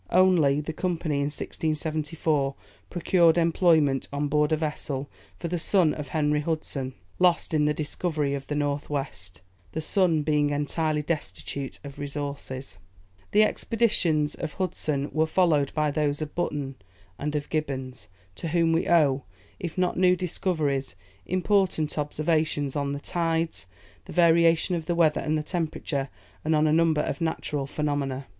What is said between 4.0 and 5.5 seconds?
on board a vessel, for